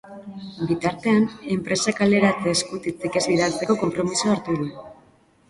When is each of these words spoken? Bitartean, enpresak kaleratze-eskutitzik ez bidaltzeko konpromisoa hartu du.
Bitartean, 0.69 1.27
enpresak 1.55 1.97
kaleratze-eskutitzik 1.99 3.19
ez 3.23 3.25
bidaltzeko 3.35 3.79
konpromisoa 3.85 4.35
hartu 4.39 4.59
du. 4.65 4.73